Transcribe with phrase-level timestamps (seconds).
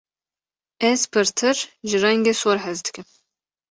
[0.89, 1.57] Ez pirtir
[1.87, 3.07] ji rengê sor hez dikim.